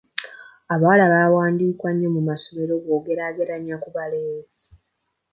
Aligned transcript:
Abawala 0.73 1.05
bawanduka 1.13 1.87
nnyo 1.91 2.09
mu 2.15 2.21
masomero 2.29 2.73
bw'ogeraageranya 2.83 3.75
ku 3.83 3.89
balenzi. 3.95 4.61